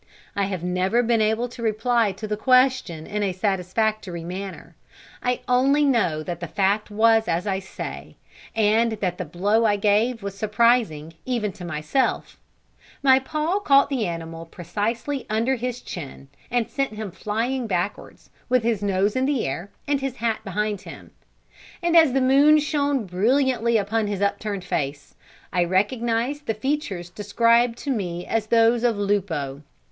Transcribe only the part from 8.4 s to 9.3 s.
and that the